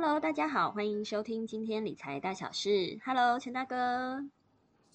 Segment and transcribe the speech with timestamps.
[0.00, 3.00] Hello，大家好，欢迎收听今天理财大小事。
[3.04, 4.24] Hello，陈大哥。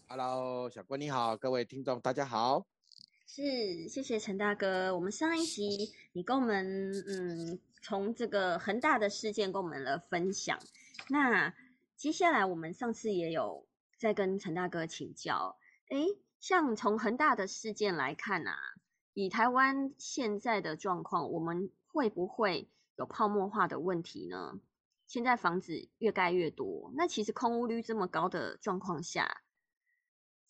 [0.07, 2.65] Hello，小郭你好，各位听众大家好。
[3.27, 4.95] 是，谢谢陈大哥。
[4.95, 10.57] 我们上一集你跟我们嗯，从这个恒大的事件跟我们了分享。
[11.09, 11.53] 那
[11.97, 13.65] 接下来我们上次也有
[13.97, 15.57] 在跟陈大哥请教。
[15.89, 18.55] 诶，像从恒大的事件来看啊，
[19.13, 24.57] 以台湾现在的状况，我们会不会有泡沫化的问题呢？
[25.05, 29.43] 现在房子越盖越多，那其实空屋率这么高的状况下，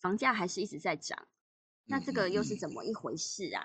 [0.00, 1.28] 房价还是一直在涨。
[1.86, 3.62] 那这个又是怎么一回事啊？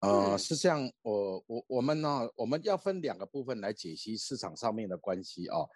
[0.00, 5.66] 呃，是这样，我我我们呢，我们要分两个部分来解析市场上面的关系哦。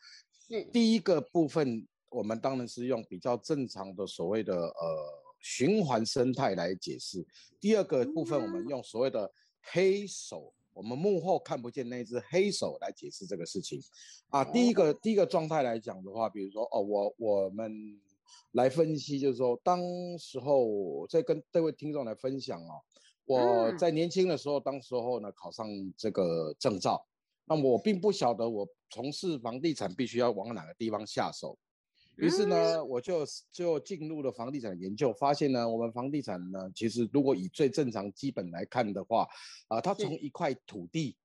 [0.46, 7.27] 是第一个部分，我们当然是用比较正常的所谓的呃循环生态来解释。
[7.59, 9.32] 第二个部分，我们用所谓的
[9.62, 10.52] 黑手。
[10.73, 13.80] 我们幕后看不见那只黑手来解释这个事情
[14.29, 14.45] 啊。
[14.45, 17.73] 第一个第一个状态来讲的话，比如说哦，我我们
[18.52, 19.80] 来分析，就是说，当
[20.18, 22.80] 时候在跟这位听众来分享哦，
[23.27, 27.05] 我在年轻的时候，当时候呢考上这个证照，
[27.45, 31.59] 那我并不晓得我从事房地产必须要往哪个地方下手。
[32.21, 39.27] 于是呢，我就就进入了房地产研究，发现呢，我们房地产呢，其实如果以最正常基本来看的话，
[39.68, 41.16] 啊，它从一块土地，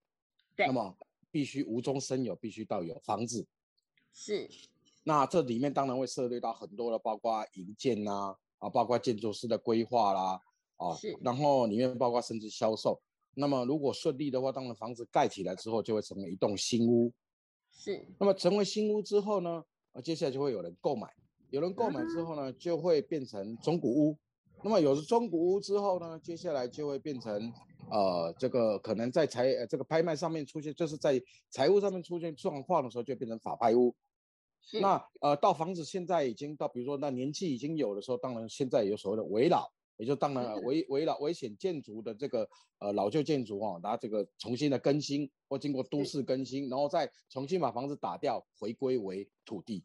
[0.55, 0.97] 对，那么
[1.31, 3.45] 必须无中生有，必须到有房子，
[4.13, 4.49] 是。
[5.03, 10.41] 那这里面当然会涉猎到很多的，包括营建呐，啊，包括建筑师的规划啦，
[10.77, 11.15] 啊，是。
[11.21, 12.99] 然后里面包括甚至销售。
[13.35, 17.11] 那么如果顺利的话，当然房子盖起来之后，就会成为一栋新屋。
[17.69, 18.07] 是。
[18.17, 19.63] 那么成为新屋之后呢？
[19.95, 21.09] 那接下来就会有人购买，
[21.51, 24.17] 有人购买之后呢，就会变成中古屋。
[24.61, 27.53] 那么有了中古屋之后呢，接下来就会变成
[27.89, 33.95] 呃，这个可能在财呃这个拍卖上面出现，就是在财务上面出现状况的时候，就变成法拍屋。
[34.81, 42.49] 那呃，到房子现在已经到，比如说那年纪已经有的时候，当然现在有所谓的危老，也就当然危危老危险建筑的这个
[42.79, 49.83] 呃老旧建筑哦，拿这个重新的更新或经过都市更新，然后再重新把房子打掉，回归为土地。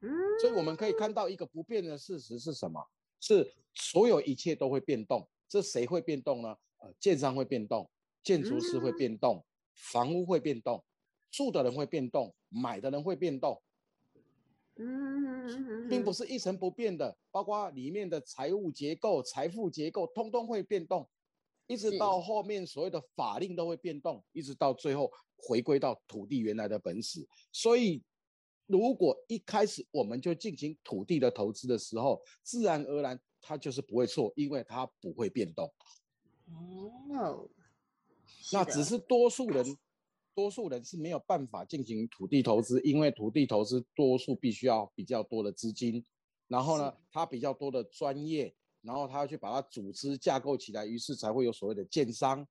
[0.00, 0.10] 嗯，
[0.40, 2.80] 所以我们可以看到一个不变的事实是什么？
[3.20, 5.28] 是所有一切都会变动。
[5.48, 6.56] 这谁会变动呢？
[6.76, 7.90] 呃，建商会变动，
[8.22, 9.44] 建筑师会变动，
[9.74, 10.84] 房屋会变动，
[11.32, 13.60] 住的人会变动，买的人会变动。
[14.76, 21.08] 嗯，并不是一成不变的，包括里面的财务结构、财富结构，通通会变动，
[21.66, 27.26] 一直到后面所谓的法令都会变动，一直到最后回归到土地原来的本始。
[27.50, 28.00] 所以。
[28.68, 35.72] 如果一开始我们就进行土地的投资的时候，自然而然它就是不会错，因为它不会变动。
[36.46, 37.48] 哦，
[38.52, 39.64] 那只是多数人，
[40.34, 46.04] 多数人是没有办法进行土地投资，因为土地投资多数必须要比较多的资金，
[46.46, 52.46] 然后呢，它比较多的专业，然后他要去把它组织架构起来，于是才会有所谓的建商。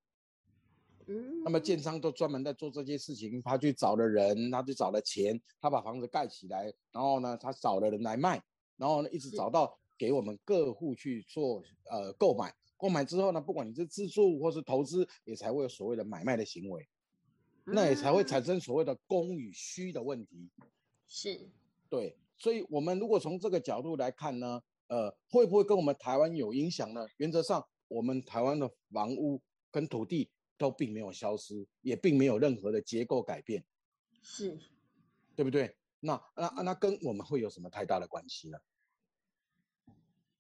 [1.10, 8.44] 嗯，那么建商都专门在做这些事情，他去找了人，他去找了钱，他把房子盖起来，然后呢，他找了人来卖，
[8.76, 16.86] 然后呢，一直找到给我们各户去做呃购买，购买之后呢，不管你是自住或是投资，也才会有所谓的买卖的行为，
[17.64, 20.50] 那也才会产生所谓的供与需的问题。
[21.08, 21.50] 是，
[21.90, 27.08] 对，所以我们如果从这个角度来看呢，呃，会不会跟我们台湾有影响呢？
[27.16, 29.42] 原则上，我们台湾的房屋
[29.72, 30.30] 跟土地。
[30.58, 33.64] 都并没有消失，也并没有任何的结构改变，
[34.22, 34.58] 是，
[35.36, 35.76] 对不对？
[36.00, 38.58] 那那那跟我们会有什么太大的关系呢？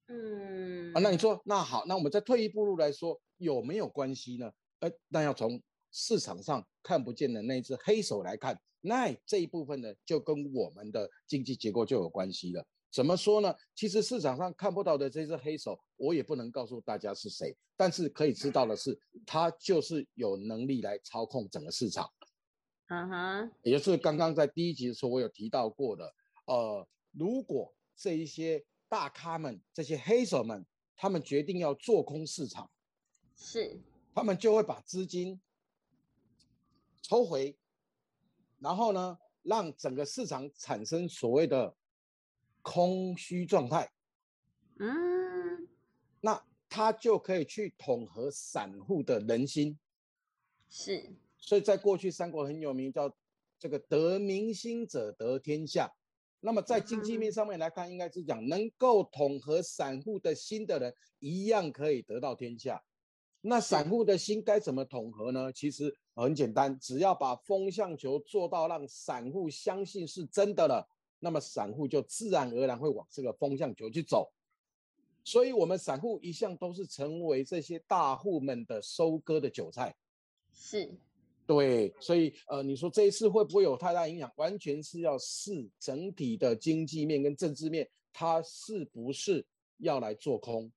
[0.07, 4.51] 嗯，啊，那你说那好，那我们再退一步路来说，有没有关系呢？
[4.79, 5.61] 呃，那要从
[5.91, 12.65] 市场上看不见的那只黑手来看，那这一部分呢，就跟我们的经济结构就有关系了。
[12.97, 13.55] 怎么说呢？
[13.75, 17.55] 其实市场上看不到的这只黑手，我也不能告诉大家是谁。
[17.75, 22.11] 但是可以知道的是，他就是有能力来操控整个市场。
[22.87, 26.11] 嗯哼，也就是刚刚在第一集的时候我有提到过的。
[26.45, 32.67] 呃，如果这一些大咖们、这些黑手们，他们决定要做空市场，
[33.35, 33.79] 是，
[34.15, 35.39] 他们就会把资金
[37.03, 37.55] 抽回，
[38.57, 41.76] 然后呢，让整个市场产生所谓的。
[42.69, 43.89] 空虚状态，
[44.77, 45.69] 嗯，
[46.19, 49.79] 那他就可以去统合散户的人心，
[50.67, 53.09] 是，所以在过去三国很有名，叫
[53.57, 55.89] 这个得民心者得天下。
[56.41, 62.83] 那么在经济面上面来看，应该是讲能够统合散户的心的人，一样可以得到天下。
[63.39, 65.53] 那散户的心该怎么统合呢？
[65.53, 70.85] 其实很简单，只要把风向球做到让散户相信是真的了，
[71.19, 74.31] 那么散户就自然而然会往这个风向球去走。
[75.23, 79.93] 所以，我们散户一向都是成为这些大户们的收割的韭菜。
[80.53, 80.89] 是，
[81.45, 81.93] 对。
[81.99, 84.31] 所以，呃，你说这一次会不会有太大影响？
[84.37, 89.45] 完全是要视整体的经济面跟政治面，它是不是
[89.79, 90.71] 要来做空？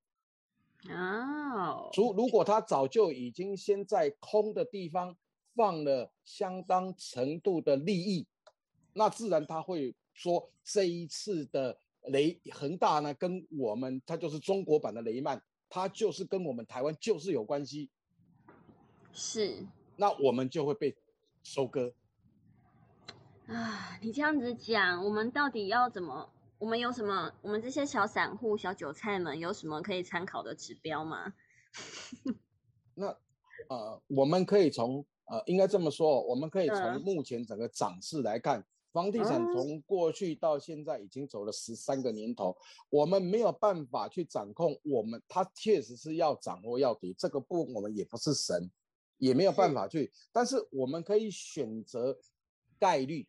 [0.89, 1.91] 哦。
[1.95, 5.17] 如如果他早就已经先在空的地方
[5.55, 8.27] 放了相当程度的利益，
[8.95, 11.79] 那自然他会说这一次的。
[12.05, 15.39] 雷恒大呢，跟我们它就是中国版的雷曼，
[15.69, 17.91] 它就是跟我们台湾就是有关系，
[19.13, 20.97] 是，那我们就会被
[21.43, 21.93] 收割。
[23.47, 26.33] 啊，你这样子讲，我们到底要怎么？
[26.59, 27.31] 我们有什么？
[27.43, 31.35] 我们这些小散户、小韭菜们有什么可以参考的指标吗？
[32.97, 33.15] 那
[33.69, 38.65] 呃，我们可以从呃，应该这么说，我们可以从目前整个涨势来看。
[38.93, 42.57] 房地产从过去到现在已经走了十三个年头，
[42.89, 44.79] 我们没有办法去掌控。
[44.83, 48.69] 我们它确实是要掌握要跌，这个不我们也不是神，
[49.19, 50.11] 也没有办法去。
[50.33, 52.19] 但是我们可以选择
[52.79, 53.29] 概率。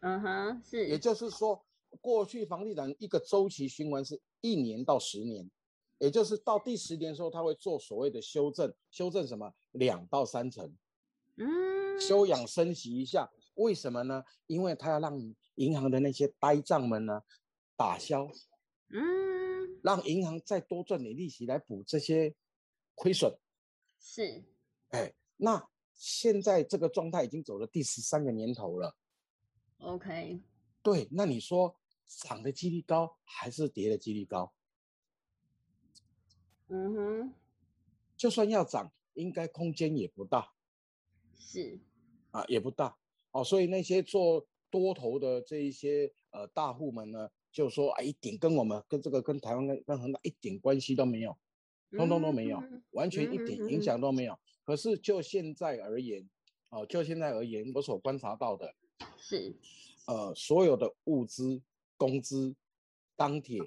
[0.00, 0.86] 嗯哼，是。
[0.86, 1.64] 也就是说，
[2.00, 5.50] 过去房地产一个周期循环是一年到十年，
[5.98, 10.72] 也就是到第十年的时候，它会做所谓的修正，修正什么两到三成，
[11.38, 13.28] 嗯，休养生息一下。
[13.56, 14.24] 为什么呢？
[14.46, 17.22] 因为他要让银行的那些呆账们呢
[17.76, 18.30] 打消，
[18.88, 22.34] 嗯，让银行再多赚点利息来补这些
[22.94, 23.36] 亏损。
[23.98, 24.44] 是，
[24.88, 28.96] 哎，那现在这个状态已经走了第十三个年头了。
[29.78, 30.40] OK，
[30.82, 31.76] 对，那你说
[32.06, 34.52] 涨的几率高还是跌的几率高？
[36.68, 37.34] 嗯哼，
[38.16, 40.52] 就算要涨，应该空间也不大。
[41.36, 41.80] 是，
[42.32, 42.98] 啊，也不大。
[43.36, 51.36] 哦，所以那些做多头的这一些呃大户们呢，就说啊，一点跟我们跟这个跟台湾跟跟恒大一点关系都没有，
[51.90, 52.62] 通通都没有，
[52.92, 54.38] 完全一点影响都没有。
[54.64, 56.26] 可是就现在而言，
[56.70, 58.74] 哦，就现在而言，我所观察到的
[59.18, 59.54] 是，
[60.06, 61.60] 呃，所有的物资、
[61.98, 62.56] 工资、
[63.16, 63.60] 钢铁、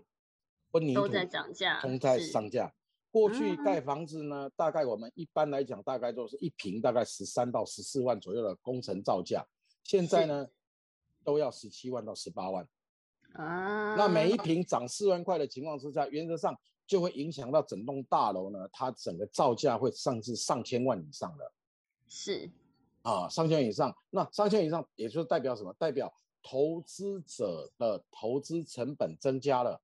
[0.71, 2.73] 混凝土都在涨价，都在上架。
[3.11, 9.45] 过去盖房子呢，大概我们一般来讲，大概都是一平大概十三到十四万左右的工程造价。
[9.89, 10.47] 现在呢，
[11.23, 12.63] 都要十七万到十八万
[13.33, 13.95] 啊。
[13.95, 16.55] 那每一平涨四万块的情况之下，原则上
[16.85, 21.51] 就会影响到整栋大楼呢，它整个造价会上至上千万以上的。
[22.07, 22.47] 是
[23.01, 23.91] 啊，上千以上。
[24.11, 25.73] 那上千以上，也就是代表什么？
[25.79, 26.13] 代表
[26.43, 29.81] 投资者的投资成本增加了。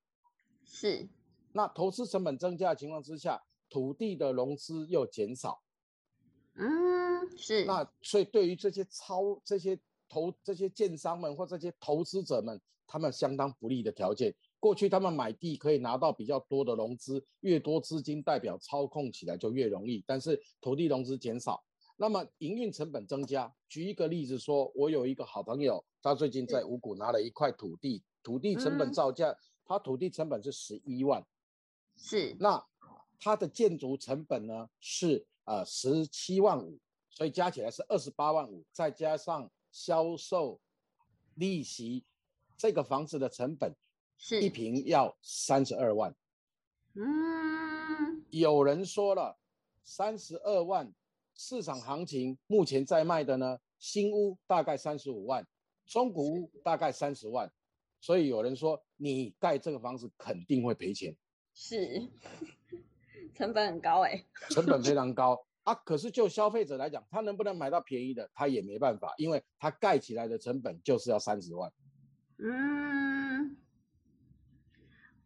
[0.66, 1.10] 是。
[1.52, 3.42] 那投资成本增加的情况之下，
[3.72, 5.64] 土地的融资又减少。
[6.54, 7.66] 嗯，是。
[7.66, 9.80] 那所以对于这些超这些。
[10.08, 14.34] 投这些建商们或这些投资者们，他们相当不利的条件。
[14.60, 20.04] 过去他们买地可以拿到比较多的融资，越多资金代表操控起来就越容易。
[20.08, 21.64] 但是土地融资减少，
[21.98, 23.54] 那么营运成本增加。
[23.70, 29.36] 举一个例子说，我有一个好朋友，他最近在五股拿了一块土地，土地成本造价，
[29.66, 31.24] 他土地成本是十一万，
[31.96, 32.36] 是。
[32.40, 32.66] 那
[33.20, 36.80] 他的建筑成本呢是呃十七万五，
[37.12, 39.52] 所以加起来是二十八万五，再加上。
[39.76, 40.62] 销售
[41.34, 42.06] 利息，
[42.56, 43.76] 这个房子的成本
[44.18, 46.16] 是一平要三十二万。
[46.94, 49.38] 嗯，有人说了，
[49.84, 50.94] 三十二万
[51.36, 55.46] 市场行情目前在卖的呢，新屋大概三十五万，
[55.86, 57.52] 中古屋大概三十万，
[58.00, 61.14] 所以有人说你盖这个房子肯定会赔钱。
[61.54, 62.10] 是，
[63.36, 65.46] 成本很高哎， 成本非常高。
[65.66, 71.74] 啊，可是就消费者来讲，他能不能买到便宜的，他也没办法，因为他盖起来的成本就是要三十万。
[72.38, 73.58] 嗯，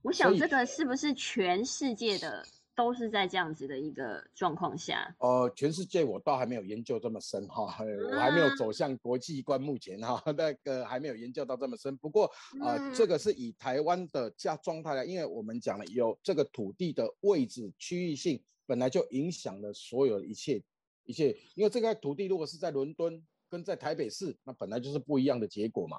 [0.01, 5.13] 我想这个是不是全世界的都是在这样子的一个状况下？
[5.19, 7.63] 呃，全世界我倒还没有研究这么深哈，
[8.09, 11.97] 我还没有走向国际观，目前哈 那个还没有研究到这么深。
[11.97, 12.31] 不过
[12.61, 18.41] 啊，这个是以台湾的价状态来，因为我们讲了有这个土地的位置区域性。
[18.69, 20.61] 本来就影响了所有一切
[21.05, 25.97] 一切，因为这块土地如果是在伦敦跟在台北市，那本来就是不一样的结果嘛。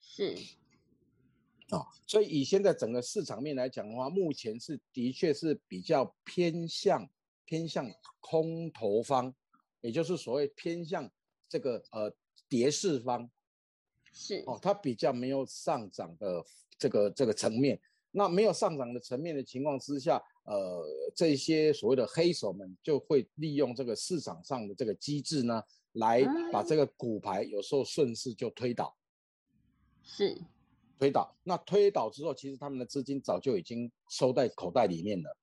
[0.00, 0.34] 是，
[1.68, 7.08] 啊，所以以现在整个市场面来讲的话，目前是的确是比较偏向
[7.44, 7.88] 偏向
[8.18, 9.32] 空头方，
[9.80, 11.08] 也就是所谓偏向
[11.48, 12.12] 这个呃
[12.48, 13.30] 跌势方。
[14.12, 16.44] 是，哦，它比较没有上涨的
[16.76, 17.80] 这个这个层面。
[18.12, 25.62] 那没有上涨的层面的情况之下，呃，这些所谓的黑手们就会利用这个市场上的这个机制呢，
[25.92, 28.96] 来把这个股牌有时候顺势就推倒，
[30.02, 30.40] 是
[30.98, 31.36] 推倒。
[31.44, 35.36] 那推倒之后，其实他们的资金早就已经收在口袋里面了。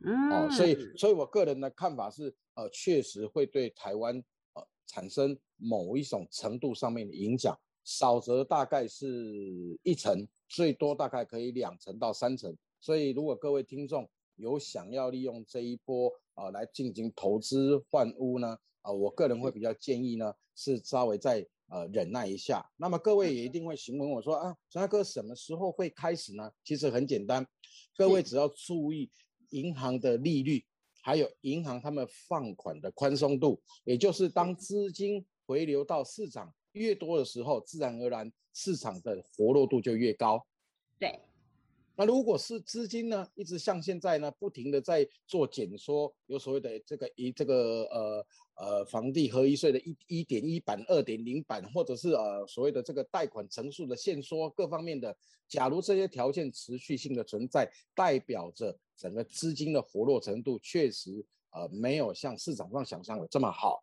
[0.00, 12.54] 嗯，哦，所以，所以我个人的看法是，呃，确实会对台湾呃产生某一种程度上面的影响，少则大概是一成，最多大概可以两成到三成。
[12.80, 22.62] 所以，如果各位听众有想要利用这一波啊来进行投资换屋呢，啊，我个人会比较建议呢，是稍微再呃忍耐一下。
[22.76, 26.50] 那么各位也一定会询问我说啊，陈大哥什么时候会开始呢？
[26.64, 27.46] 其实很简单，
[27.96, 29.10] 各位只要注意。
[29.50, 30.66] 银行的利率，
[31.02, 40.46] 还有银行他们放款的宽松度，也就是当资金回流到市场越多的时候，自然而然市场的活络度就越高。
[40.98, 41.18] 对。
[41.98, 55.16] 那如果是资金呢，一直像现在呢，不停的在做减缩，有所谓的这个一这个呃呃房地合一税的一一点一版、二点零版，或者是呃所谓的这个贷款成数的限缩各方面的，
[55.48, 63.82] 假如这些条件持续性的存在，代表着整个资金的活络程度确实呃没有像市场上想象的这么好。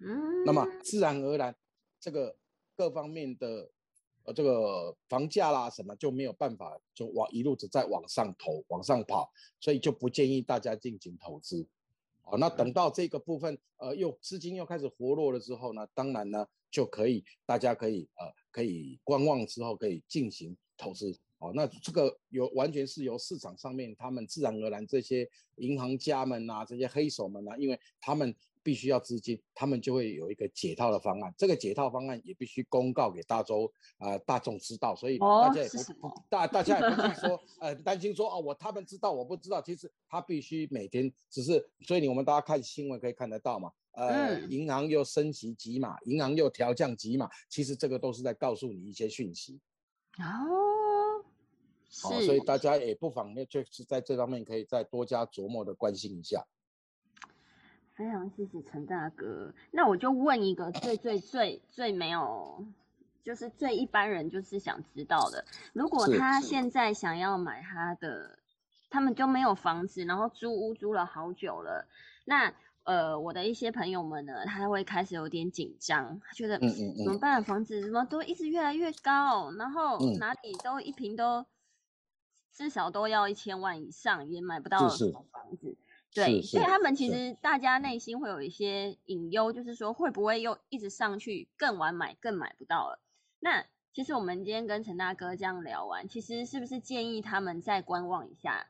[0.00, 0.42] 嗯。
[0.46, 1.54] 那么自然而然，
[2.02, 2.36] 这个
[2.74, 3.70] 各方面的。
[4.24, 9.28] 呃，这个房价啦什么就没有办法就往一路子在往上投、往上跑，
[9.58, 11.66] 所以就不建议大家进行投资。
[12.22, 21.12] 哦，那等到这个部分呃又资金又开始活络了之后呢，当然呢就可以大家可以呃可以观望之后可以进行投资。
[21.38, 28.32] 哦，那这个有完全是由市场上面他们自然而然这些银行家们呐，这些黑手们呐，因为他们。
[28.62, 31.34] 必须要资金，他们就会有一个解套的方案。
[31.36, 49.60] 这个解套方案也必须公告给大周啊大众知道，所以大家也不大大家也不必说 呃担心说哦我他们知道我不知道，其实他必须每天只是，所以你我们大家看新闻可以看得到嘛，呃银行又升级几码，银行又调降几码，其实这个都是在告诉你一些讯息。
[50.18, 51.24] 哦，
[51.88, 56.46] 是，所以大家也不妨就是在这方面可以再多加琢磨的关心一下。
[57.94, 62.64] 非常谢谢陈大哥，那我就问一个最最最最没有，
[63.22, 65.44] 就是最一般人就是想知道的，
[65.74, 68.38] 如果他现在想要买他的，
[68.88, 71.86] 他们就没有房子，然后租屋租了好久了，
[72.24, 77.44] 那呃我的一些朋友们呢，他会开始有点紧张，他觉得怎么办？
[77.44, 81.44] 房子怎么都一直越来越高，然后哪里都一平都
[82.54, 85.71] 至少都要一千万以上，也买不到房子。
[86.14, 93.00] 对，所以他们其实大家内心会有一些隐忧，就是说会不会又一直上去更晚买更买不到了？
[93.40, 93.64] 那
[93.94, 98.66] 其实我们今天跟陈大哥这样聊完，其实是不是建议他们再观望一下？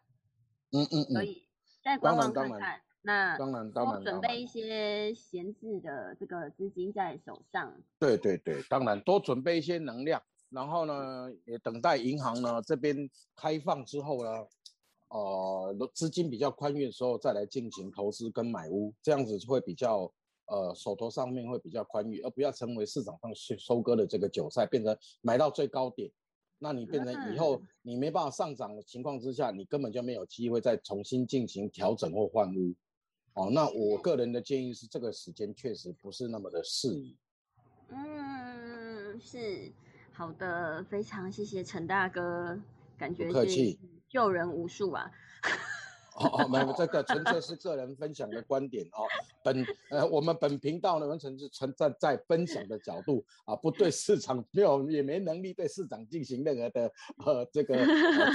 [0.70, 1.48] 嗯嗯嗯，可以
[1.82, 2.80] 再观望看看。
[3.02, 7.74] 那当然当然，准备一些闲置的这个资金在手上。
[7.98, 14.46] 对对对，当然多准备一些能量，然后呢也等待银行呢这边开放之后呢。
[15.12, 20.10] 呃，资金比较宽裕的时候再来进行投资跟买屋，这样子会比较
[20.46, 26.10] 呃手头上面会比较宽裕，而不要成为市场上收收割的这个韭菜，变成买到最高点，
[26.58, 32.72] 那你变成以后你没办法上涨的情况之下，你根本就没有机会再重新进行调整或换屋。
[33.34, 37.14] 哦，那我个人的建议是，这个时间确实不是那么的适宜。
[37.88, 39.70] 嗯，是
[40.14, 42.58] 好的，非常谢谢陈大哥，
[42.96, 43.78] 感觉不客气。
[44.12, 45.10] 救人无数啊！
[46.14, 49.08] 哦哦，没有，这个纯粹是个人分享的观点哦。
[49.42, 56.92] 本呃，我们本频道呢，完全是存在在分享的角度啊，不对市场没有也没能力对市场进行任何的
[57.24, 57.74] 呃这个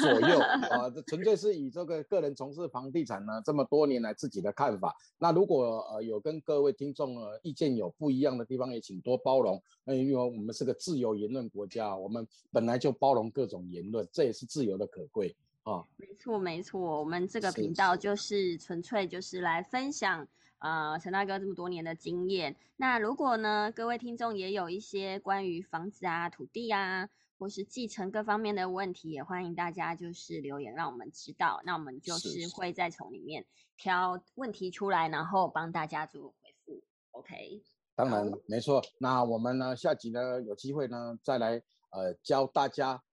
[0.02, 0.40] 左右
[0.74, 4.96] 啊，这纯粹是以这个个人从事房地产呢这么多年来自己的看法。
[5.20, 9.62] 那如果呃有跟各位听众呃意见有不一样的地方，也请多包容。
[9.84, 15.36] 那因为我们是个自由言论国家，我们本来就包容各种言论，这也是自由的可贵。
[15.68, 20.26] 哦，没错没错，我们这个频道就是纯粹就是来分享
[20.60, 22.56] 呃陈大哥这么多年的经验。
[22.78, 31.62] 那如果呢各位听众也有一些关于房子啊、土地啊，或是继承各方面的问题，也欢迎大家就是留言让我们知道。
[31.66, 33.46] 那我们就是会再从里面
[33.76, 36.82] 挑问题出来，然后帮大家做回复。
[37.12, 37.62] OK，
[37.94, 38.82] 当然没错。
[39.00, 43.04] 那我们呢下集呢有机会呢再来呃教大家。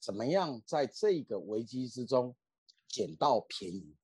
[0.00, 2.34] 怎么样在这个危机之中
[2.88, 3.94] 捡到便宜？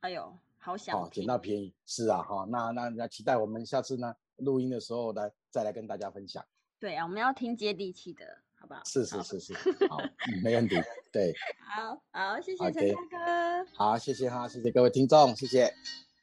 [0.00, 6.44] 哎呦，好想捡到便宜是啊哈，那那那期待我们下次呢录音的时候来再来跟大家分享。
[6.78, 8.24] 对啊，我们要听接地气的。
[8.62, 8.80] 好不好？
[8.84, 9.54] 是是是是，
[9.88, 10.76] 好，嗯，没问题。
[11.10, 11.34] 对，
[11.66, 15.74] 好好，谢谢陈大哥，好，谢谢哈，谢谢各位听众，谢谢，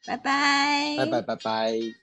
[0.06, 1.99] 拜拜，拜拜拜拜。